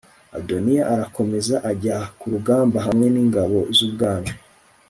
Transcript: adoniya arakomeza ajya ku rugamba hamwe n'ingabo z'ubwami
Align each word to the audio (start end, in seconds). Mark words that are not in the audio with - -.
adoniya 0.37 0.83
arakomeza 0.93 1.55
ajya 1.71 1.97
ku 2.19 2.25
rugamba 2.33 2.77
hamwe 2.85 3.07
n'ingabo 3.13 3.57
z'ubwami 3.75 4.31